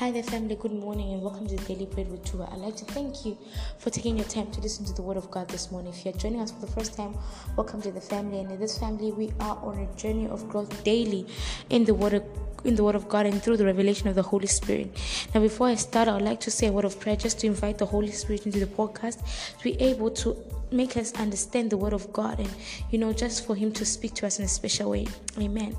[0.00, 0.54] Hi there, family.
[0.54, 2.48] Good morning and welcome to the Daily Bread with Tua.
[2.50, 3.36] I'd like to thank you
[3.76, 5.92] for taking your time to listen to the Word of God this morning.
[5.92, 7.14] If you're joining us for the first time,
[7.54, 8.40] welcome to the family.
[8.40, 11.26] And in this family, we are on a journey of growth daily
[11.68, 12.24] in the Word of
[12.64, 14.88] in the Word of God and through the revelation of the Holy Spirit.
[15.34, 17.46] Now, before I start, I would like to say a word of prayer just to
[17.46, 19.18] invite the Holy Spirit into the podcast
[19.58, 20.34] to be able to
[20.70, 22.50] make us understand the Word of God and,
[22.90, 25.06] you know, just for Him to speak to us in a special way.
[25.38, 25.76] Amen.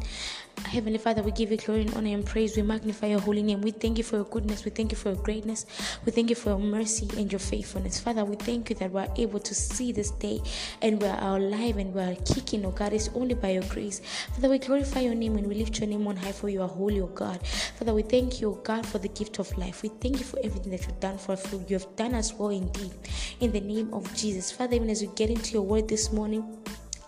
[0.71, 2.55] Heavenly Father, we give you glory and honor and praise.
[2.55, 3.59] We magnify your holy name.
[3.59, 4.63] We thank you for your goodness.
[4.63, 5.65] We thank you for your greatness.
[6.05, 7.99] We thank you for your mercy and your faithfulness.
[7.99, 10.39] Father, we thank you that we're able to see this day
[10.81, 12.93] and we're alive and we're kicking, oh God.
[12.93, 13.99] It's only by your grace.
[14.33, 16.69] Father, we glorify your name and we lift your name on high for you are
[16.69, 17.45] holy, oh God.
[17.45, 19.83] Father, we thank you, oh God, for the gift of life.
[19.83, 21.51] We thank you for everything that you've done for us.
[21.51, 22.93] You have done us well indeed.
[23.41, 24.53] In the name of Jesus.
[24.53, 26.60] Father, even as we get into your word this morning,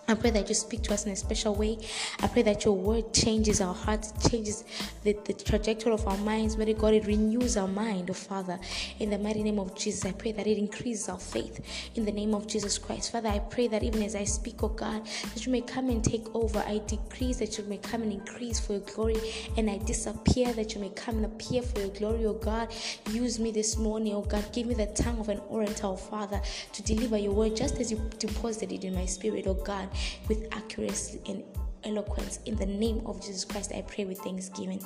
[0.06, 1.78] I pray that you speak to us in a special way.
[2.20, 4.66] I pray that your word changes our hearts, changes
[5.04, 6.58] the, the trajectory of our minds.
[6.58, 8.60] May God, it renews our mind, oh Father.
[9.00, 11.62] In the mighty name of Jesus, I pray that it increases our faith
[11.96, 13.14] in the name of Jesus Christ.
[13.14, 16.04] Father, I pray that even as I speak, oh God, that you may come and
[16.04, 16.60] take over.
[16.68, 19.18] I decrease that you may come and increase for your glory,
[19.56, 22.74] and I disappear that you may come and appear for your glory, oh God.
[23.10, 24.44] Use me this morning, oh God.
[24.52, 26.42] Give me the tongue of an orator, oh Father,
[26.74, 29.88] to deliver your word just as you deposited it in my spirit, oh God
[30.28, 31.44] with accuracy and
[31.84, 32.40] eloquence.
[32.46, 34.82] In the name of Jesus Christ, I pray with thanksgiving.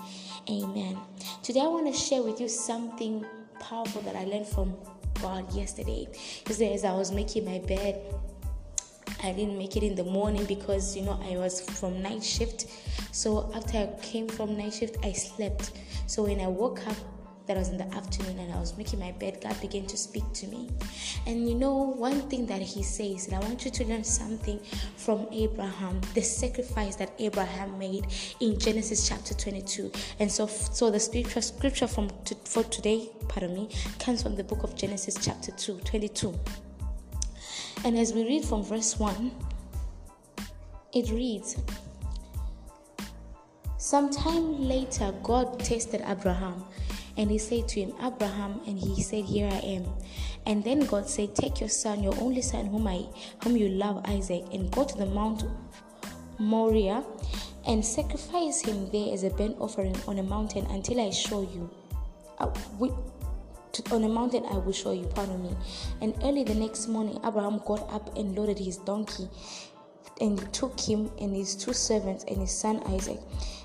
[0.50, 0.98] Amen.
[1.44, 3.26] Today, I want to share with you something
[3.60, 4.76] powerful that I learned from
[5.22, 6.08] God yesterday.
[6.48, 8.02] Yesterday, as I was making my bed,
[9.24, 12.68] I didn't make it in the morning because you know I was from night shift.
[13.12, 15.72] So after I came from night shift, I slept.
[16.06, 16.96] So when I woke up,
[17.48, 20.24] that was in the afternoon and I was making my bed, God began to speak
[20.34, 20.70] to me.
[21.26, 24.60] And you know, one thing that He says, and I want you to learn something
[24.98, 28.08] from Abraham, the sacrifice that Abraham made
[28.42, 29.92] in Genesis chapter 22.
[30.20, 32.10] And so, so the scripture, scripture from
[32.44, 33.70] for today, pardon me,
[34.00, 36.38] comes from the book of Genesis chapter 2, 22.
[37.86, 39.32] And as we read from verse 1,
[40.94, 41.56] it reads,
[43.78, 46.66] Sometime later, God tested Abraham
[47.18, 49.86] and he said to him, Abraham, and he said, Here I am.
[50.46, 53.06] And then God said, Take your son, your only son, whom I
[53.44, 55.44] whom you love, Isaac, and go to the Mount
[56.40, 57.04] Moriah
[57.66, 61.70] and sacrifice him there as a burnt offering on a mountain until I show you.
[62.40, 62.92] Uh, we,
[63.92, 65.56] on a mountain I will show you, pardon me.
[66.02, 69.28] And early the next morning, Abraham got up and loaded his donkey
[70.22, 73.20] and took him and his two servants and his son Isaac.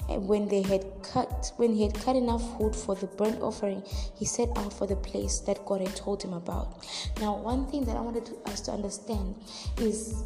[0.08, 3.82] And when they had cut, when he had cut enough wood for the burnt offering,
[4.18, 6.84] he set out for the place that God had told him about.
[7.20, 9.36] Now, one thing that I wanted to, us to understand
[9.78, 10.24] is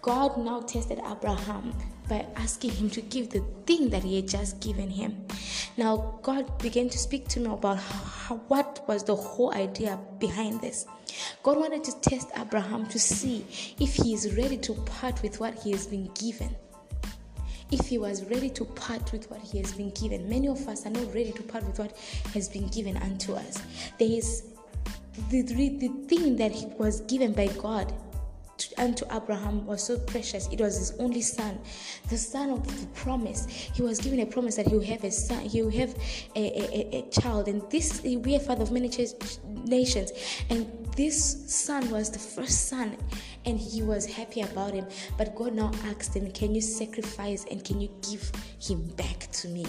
[0.00, 1.74] God now tested Abraham
[2.08, 5.24] by asking him to give the thing that he had just given him.
[5.76, 10.60] Now, God began to speak to me about how, what was the whole idea behind
[10.60, 10.86] this.
[11.42, 13.46] God wanted to test Abraham to see
[13.78, 16.54] if he is ready to part with what he has been given.
[17.70, 20.84] If he was ready to part with what he has been given, many of us
[20.84, 21.96] are not ready to part with what
[22.34, 23.62] has been given unto us.
[23.98, 24.44] There is
[25.30, 27.92] the, the thing that was given by God
[28.78, 30.48] unto Abraham was so precious.
[30.48, 31.58] It was his only son,
[32.08, 33.46] the son of the promise.
[33.46, 35.94] He was given a promise that he will have a son, he will have
[36.36, 38.90] a, a, a child, and this he will be a father of many
[39.64, 40.12] nations.
[40.50, 42.96] And this son was the first son,
[43.44, 44.86] and he was happy about him.
[45.16, 48.30] But God now asked him, Can you sacrifice and can you give
[48.60, 49.66] him back to me?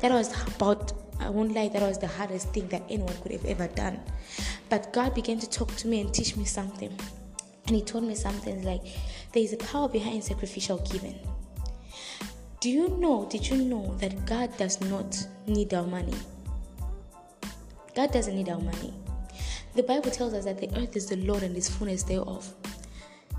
[0.00, 3.44] That was about I won't lie, that was the hardest thing that anyone could have
[3.44, 4.00] ever done.
[4.68, 6.92] But God began to talk to me and teach me something.
[7.66, 8.82] And he told me something like,
[9.32, 11.18] there is a power behind sacrificial giving.
[12.60, 16.14] Do you know, did you know that God does not need our money?
[17.94, 18.92] God doesn't need our money.
[19.74, 22.52] The Bible tells us that the earth is the Lord and his fullness thereof.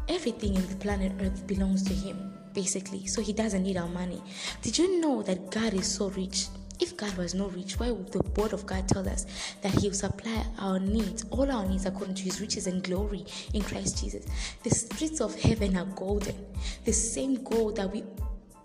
[0.08, 3.08] Everything in the planet Earth belongs to him, basically.
[3.08, 4.22] So he doesn't need our money.
[4.62, 6.48] Did you know that God is so rich?
[6.80, 9.26] If God was not rich, why would the word of God tell us
[9.62, 13.26] that He will supply our needs, all our needs according to His riches and glory
[13.54, 14.26] in Christ Jesus?
[14.64, 16.36] The streets of heaven are golden.
[16.84, 18.04] The same gold that we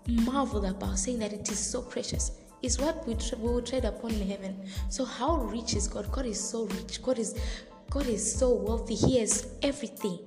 [0.07, 2.31] marvel about, saying that it is so precious,
[2.61, 4.65] is what we, we will tread upon in heaven.
[4.89, 6.11] So how rich is God?
[6.11, 7.01] God is so rich.
[7.01, 7.35] God is
[7.89, 8.95] God is so wealthy.
[8.95, 10.19] He has everything.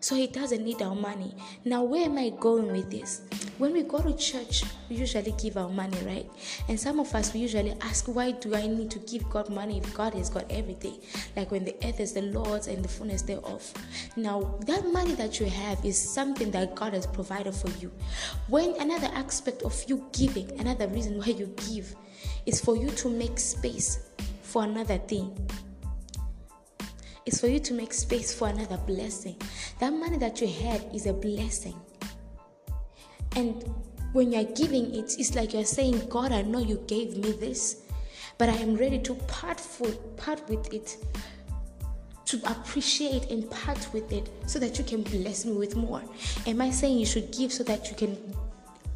[0.00, 1.34] So he doesn't need our money.
[1.64, 3.20] Now, where am I going with this?
[3.58, 6.28] When we go to church, we usually give our money, right?
[6.68, 9.76] And some of us, we usually ask, why do I need to give God money
[9.76, 10.98] if God has got everything?
[11.36, 13.72] Like when the earth is the Lord's and the fullness thereof.
[14.16, 17.92] Now, that money that you have is something that God has provided for you.
[18.48, 21.94] When another aspect of you giving, another reason why you give,
[22.46, 24.08] is for you to make space
[24.42, 25.36] for another thing.
[27.26, 29.36] It's for you to make space for another blessing.
[29.78, 31.74] That money that you had is a blessing.
[33.36, 33.64] And
[34.12, 37.82] when you're giving it, it's like you're saying, God, I know you gave me this,
[38.38, 40.96] but I am ready to part, for, part with it
[42.30, 46.02] to appreciate and part with it so that you can bless me with more.
[46.46, 48.16] Am I saying you should give so that you can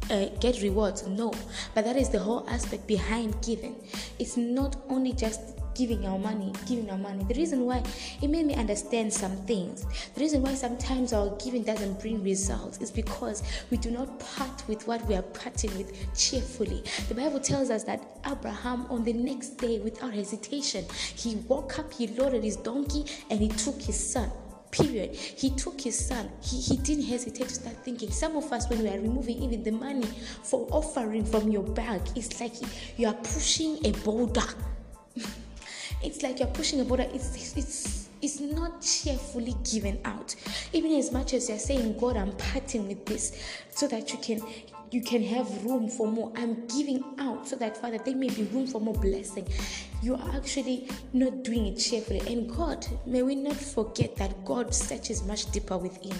[0.09, 1.05] uh, get rewards?
[1.05, 1.33] No,
[1.73, 3.75] but that is the whole aspect behind giving.
[4.19, 7.23] It's not only just giving our money, giving our money.
[7.25, 7.83] The reason why
[8.21, 9.85] it made me understand some things.
[10.15, 14.67] The reason why sometimes our giving doesn't bring results is because we do not part
[14.67, 16.83] with what we are parting with cheerfully.
[17.09, 20.85] The Bible tells us that Abraham, on the next day, without hesitation,
[21.15, 24.31] he woke up, he loaded his donkey, and he took his son
[24.71, 25.15] period.
[25.15, 26.29] He took his son.
[26.41, 28.11] He, he didn't hesitate to start thinking.
[28.11, 30.07] Some of us, when we are removing even the money
[30.43, 32.53] for offering from your bag, it's like
[32.97, 34.43] you are pushing a boulder.
[36.01, 37.07] it's like you're pushing a border.
[37.13, 40.35] It's it's it's not cheerfully given out.
[40.73, 43.37] Even as much as you're saying, God, I'm parting with this
[43.71, 44.41] so that you can
[44.91, 46.31] you can have room for more.
[46.35, 49.47] I'm giving out so that Father, there may be room for more blessing.
[50.01, 52.21] You are actually not doing it cheerfully.
[52.31, 56.15] And God, may we not forget that God searches much deeper within.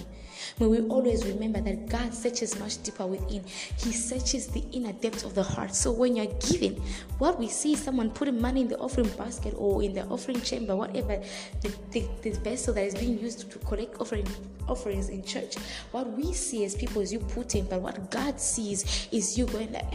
[0.59, 3.43] May we always remember that God searches much deeper within.
[3.77, 5.75] He searches the inner depths of the heart.
[5.75, 6.81] So when you're giving,
[7.17, 10.41] what we see is someone putting money in the offering basket or in the offering
[10.41, 11.21] chamber, whatever
[11.61, 14.27] the, the, the vessel that is being used to collect offering
[14.67, 15.55] offerings in church.
[15.91, 19.71] What we see as people is you putting, but what God sees is you going
[19.73, 19.93] like,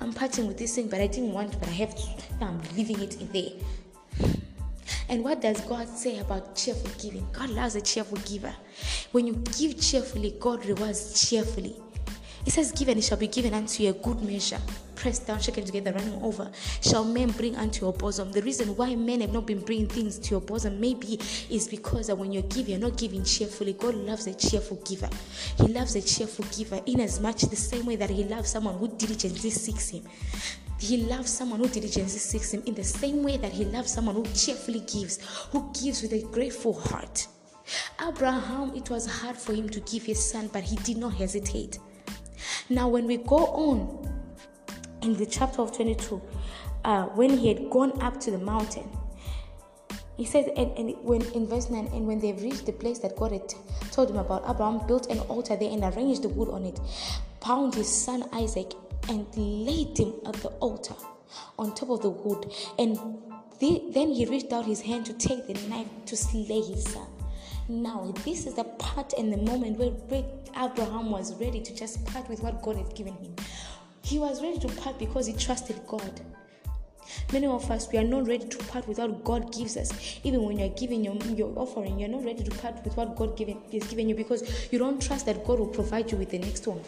[0.00, 2.02] I'm parting with this thing, but I didn't want, but I have to.
[2.40, 3.52] I'm leaving it in there.
[5.10, 7.26] And what does God say about cheerful giving?
[7.32, 8.54] God loves a cheerful giver.
[9.10, 11.74] When you give cheerfully, God rewards cheerfully.
[12.46, 14.60] It says, Give and it shall be given unto you a good measure,
[14.94, 16.48] pressed down, shaken together, running over,
[16.80, 18.30] shall men bring unto your bosom.
[18.30, 21.18] The reason why men have not been bringing things to your bosom maybe
[21.50, 23.72] is because that when you're giving, you're not giving cheerfully.
[23.72, 25.10] God loves a cheerful giver.
[25.56, 28.78] He loves a cheerful giver in as much the same way that He loves someone
[28.78, 30.04] who diligently seeks Him.
[30.80, 34.14] He loves someone who diligently seeks Him in the same way that He loves someone
[34.14, 35.18] who cheerfully gives,
[35.52, 37.28] who gives with a grateful heart.
[38.00, 41.78] Abraham, it was hard for him to give his son, but he did not hesitate.
[42.68, 44.24] Now, when we go on
[45.02, 46.20] in the chapter of 22,
[46.84, 48.88] uh, when he had gone up to the mountain,
[50.16, 53.16] he says, and, and when in verse 9, and when they reached the place that
[53.16, 53.48] God had
[53.90, 56.78] told him about, Abraham built an altar there and arranged the wood on it,
[57.44, 58.72] bound his son Isaac,
[59.08, 60.94] and laid him at the altar
[61.58, 62.52] on top of the wood.
[62.78, 62.96] And
[63.58, 67.06] the, then he reached out his hand to take the knife to slay his son.
[67.68, 70.24] Now, this is the part and the moment where
[70.56, 73.34] Abraham was ready to just part with what God had given him.
[74.02, 76.20] He was ready to part because he trusted God.
[77.32, 80.18] Many of us, we are not ready to part with what God gives us.
[80.24, 83.36] Even when you're giving your, your offering, you're not ready to part with what God
[83.36, 86.38] given, is giving you because you don't trust that God will provide you with the
[86.38, 86.80] next one.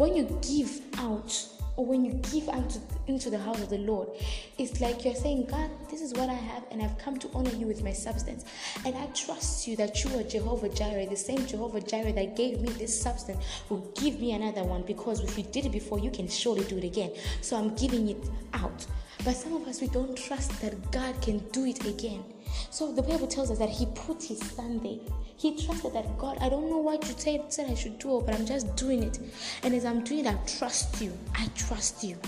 [0.00, 4.08] When you give out, or when you give unto, into the house of the Lord,
[4.56, 7.50] it's like you're saying, God, this is what I have, and I've come to honor
[7.50, 8.46] you with my substance.
[8.86, 12.62] And I trust you that you are Jehovah Jireh, the same Jehovah Jireh that gave
[12.62, 16.10] me this substance will give me another one because if you did it before, you
[16.10, 17.12] can surely do it again.
[17.42, 18.86] So I'm giving it out.
[19.22, 22.24] But some of us, we don't trust that God can do it again.
[22.70, 24.98] So the Bible tells us that He put His Son there.
[25.36, 28.46] He trusted that God, I don't know what you said, I should do, but I'm
[28.46, 29.18] just doing it.
[29.62, 31.12] And as I'm doing it, I trust you.
[31.34, 32.18] I trust you.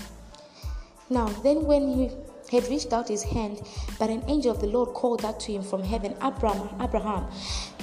[1.09, 2.09] Now, then when he
[2.51, 3.61] had reached out his hand,
[3.99, 7.27] but an angel of the Lord called out to him from heaven, Abraham, Abraham.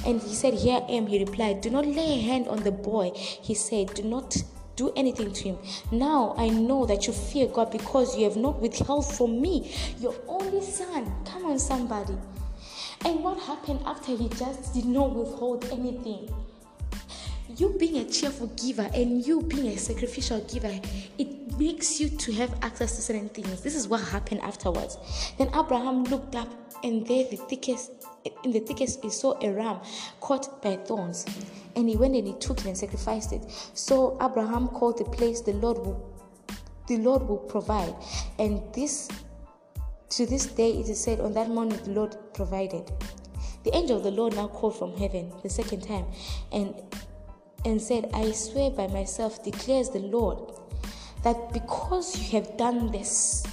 [0.06, 1.06] And he said, Here I am.
[1.06, 3.12] He replied, Do not lay a hand on the boy.
[3.14, 4.36] He said, Do not
[4.76, 5.58] do anything to him.
[5.92, 10.14] Now I know that you fear God because you have not withheld from me your
[10.26, 11.12] only son.
[11.24, 12.14] Come on, somebody.
[13.04, 16.32] And what happened after he just did not withhold anything?
[17.56, 20.78] You being a cheerful giver and you being a sacrificial giver,
[21.18, 23.60] it makes you to have access to certain things.
[23.60, 24.96] This is what happened afterwards.
[25.36, 26.48] Then Abraham looked up,
[26.84, 27.90] and there the thickest
[28.44, 29.78] in the thickest he saw a ram
[30.20, 31.26] caught by thorns,
[31.74, 33.42] and he went and he took it and sacrificed it.
[33.74, 36.06] So Abraham called the place the Lord will
[36.86, 37.94] the Lord will provide,
[38.38, 39.08] and this
[40.10, 42.90] to this day, it is said, On that morning the Lord provided.
[43.62, 46.06] The angel of the Lord now called from heaven the second time
[46.50, 46.74] and,
[47.64, 50.52] and said, I swear by myself, declares the Lord,
[51.22, 53.44] that because you have done this,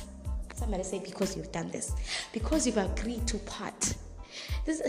[0.55, 1.93] somebody say, because you've done this,
[2.31, 3.93] because you've agreed to part.
[4.65, 4.81] This,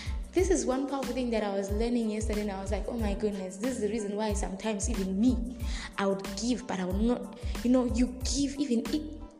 [0.32, 2.96] this is one powerful thing that I was learning yesterday, and I was like, oh
[2.96, 5.56] my goodness, this is the reason why sometimes even me,
[5.96, 8.82] I would give, but I would not, you know, you give even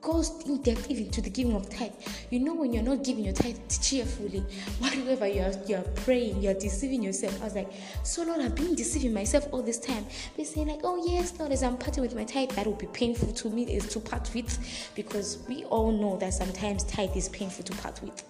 [0.06, 1.90] goes in depth even to the giving of tithe.
[2.30, 4.38] You know when you're not giving your tithe cheerfully,
[4.78, 7.40] whatever you're you're praying, you're deceiving yourself.
[7.40, 7.68] I was like,
[8.04, 10.06] so Lord, I've been deceiving myself all this time.
[10.36, 12.86] Be saying like, oh yes, Lord, as I'm parting with my tithe, that will be
[12.86, 14.56] painful to me is to part with,
[14.94, 18.22] because we all know that sometimes tithe is painful to part with.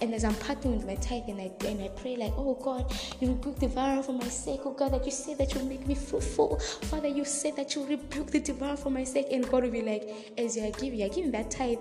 [0.00, 2.92] And as I'm parting with my tithe, and I and I pray like, oh God,
[3.20, 4.60] you rebuke the devourer for my sake.
[4.64, 6.60] Oh God, that you say that you'll make me fruitful.
[6.90, 9.82] Father, you said that you'll rebuke the devourer for my sake, and God will be
[9.82, 11.78] like, as you are giving, you're giving that tithe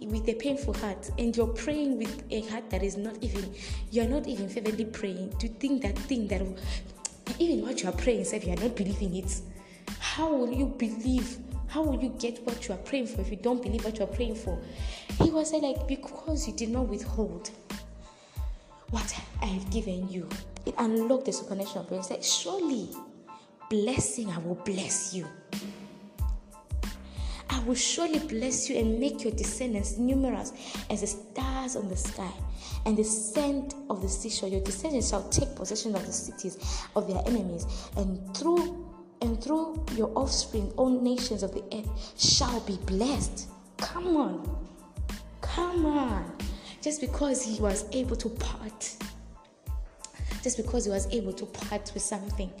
[0.00, 3.52] with a painful heart and you're praying with a heart that is not even
[3.90, 6.42] you're not even fervently praying to think that thing that
[7.38, 9.40] even what you are praying if you are not believing it.
[9.98, 13.36] How will you believe how will you get what you are praying for if you
[13.36, 14.60] don't believe what you are praying for?
[15.22, 17.50] He was like because you did not withhold
[18.94, 20.28] what i have given you
[20.66, 22.88] it unlocked the supernatural he said surely
[23.68, 25.26] blessing i will bless you
[27.66, 30.52] will surely bless you and make your descendants numerous
[30.90, 32.32] as the stars on the sky
[32.86, 34.48] and the sand of the seashore.
[34.48, 36.58] Your descendants shall take possession of the cities
[36.96, 37.66] of their enemies,
[37.96, 38.84] and through
[39.22, 43.48] and through your offspring, all nations of the earth shall be blessed.
[43.78, 44.58] Come on,
[45.40, 46.36] come on.
[46.82, 48.96] Just because he was able to part
[50.44, 52.52] just because he was able to part with something.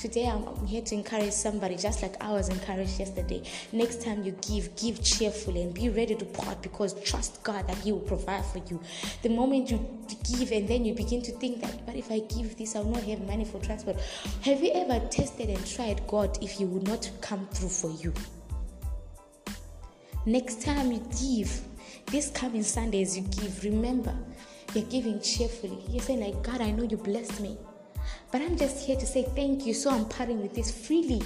[0.00, 3.42] Today I'm here to encourage somebody just like I was encouraged yesterday.
[3.72, 7.76] Next time you give, give cheerfully and be ready to part because trust God that
[7.78, 8.80] He will provide for you.
[9.22, 9.84] The moment you
[10.38, 13.02] give and then you begin to think that, but if I give this, I'll not
[13.02, 13.96] have money for transport.
[14.42, 18.14] Have you ever tested and tried God if He would not come through for you?
[20.26, 21.60] Next time you give,
[22.06, 24.14] this coming Sunday as you give, remember
[24.74, 25.78] you're giving cheerfully.
[25.88, 27.58] You're saying, like, God, I know you blessed me.
[28.30, 29.74] But I'm just here to say thank you.
[29.74, 31.22] So I'm parting with this freely.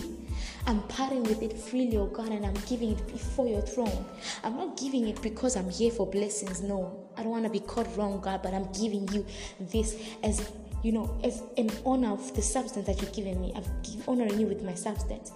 [0.66, 4.04] I'm parting with it freely, oh God, and I'm giving it before your throne.
[4.42, 6.60] I'm not giving it because I'm here for blessings.
[6.60, 9.24] No, I don't want to be caught wrong, God, but I'm giving you
[9.60, 10.50] this as
[10.82, 13.52] you know, as an honor of the substance that you've given me.
[13.56, 13.64] I'm
[14.06, 15.32] honoring you with my substance.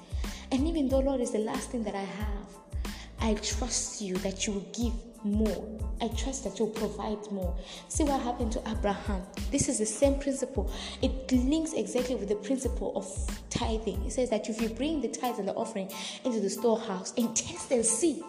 [0.53, 4.47] And even though Lord is the last thing that I have, I trust you that
[4.47, 4.93] you will give
[5.25, 5.79] more.
[6.01, 7.55] I trust that you'll provide more.
[7.89, 9.23] See what happened to Abraham.
[9.51, 10.73] This is the same principle.
[11.03, 13.07] It links exactly with the principle of
[13.51, 14.05] tithing.
[14.07, 15.91] It says that if you bring the tithes and the offering
[16.25, 18.23] into the storehouse and test and see.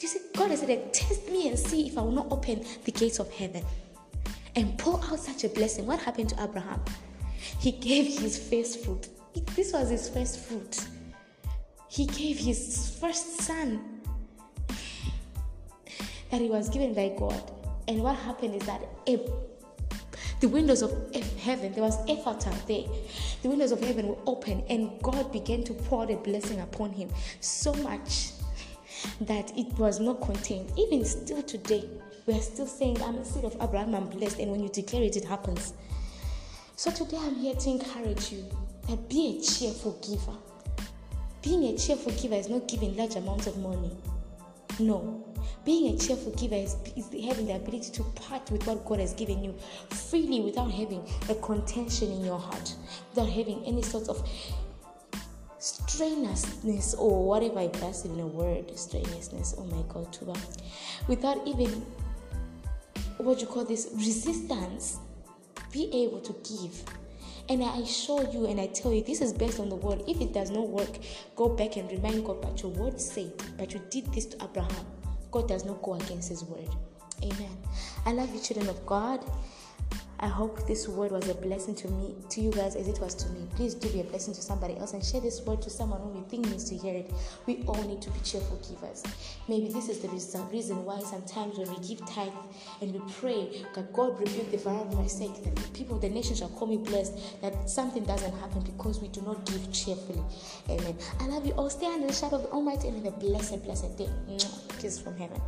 [0.00, 2.92] You see, God has said, test me and see if I will not open the
[2.92, 3.64] gates of heaven
[4.56, 5.86] and pour out such a blessing.
[5.86, 6.80] What happened to Abraham?
[7.58, 9.08] He gave his first fruit.
[9.56, 10.86] This was his first fruit.
[11.88, 13.93] He gave his first son
[16.34, 17.52] that he was given by God.
[17.86, 18.82] And what happened is that
[20.40, 20.90] the windows of
[21.36, 22.82] heaven, there was effort out there.
[23.42, 27.08] The windows of heaven were open, and God began to pour the blessing upon him
[27.38, 28.32] so much
[29.20, 30.72] that it was not contained.
[30.76, 31.88] Even still today,
[32.26, 35.04] we are still saying, I'm a seed of Abraham, I'm blessed, and when you declare
[35.04, 35.74] it, it happens.
[36.74, 38.44] So today I'm here to encourage you
[38.88, 40.36] that be a cheerful giver.
[41.42, 43.96] Being a cheerful giver is not giving large amounts of money.
[44.80, 45.23] No.
[45.64, 49.14] Being a cheerful giver is, is having the ability to part with what God has
[49.14, 49.54] given you
[49.90, 52.74] freely without having a contention in your heart,
[53.10, 54.28] without having any sort of
[55.58, 60.34] strenuousness or whatever I pass in a word, strenuousness, oh my God, Tuba,
[61.08, 61.70] without even
[63.18, 64.98] what you call this resistance,
[65.72, 66.84] be able to give
[67.48, 70.02] and I assure you and I tell you, this is based on the word.
[70.08, 70.98] If it does not work,
[71.36, 74.86] go back and remind God, but your word said, but you did this to Abraham.
[75.34, 76.68] God does not go against his word.
[77.24, 77.56] Amen.
[78.06, 79.18] I love you, children of God.
[80.20, 83.14] I hope this word was a blessing to me, to you guys, as it was
[83.16, 83.46] to me.
[83.56, 86.18] Please do be a blessing to somebody else and share this word to someone who
[86.18, 87.12] you think needs to hear it.
[87.46, 89.02] We all need to be cheerful givers.
[89.48, 92.32] Maybe this is the reason why sometimes when we give tithe
[92.80, 96.08] and we pray that God rebuke the fire of my sake, that the people, the
[96.08, 100.22] nation shall call me blessed, that something doesn't happen because we do not give cheerfully.
[100.70, 100.96] Amen.
[101.20, 101.68] I love you all.
[101.68, 104.08] Stay under the shadow of the Almighty and have a blessed, blessed day.
[104.78, 105.40] Kiss from heaven.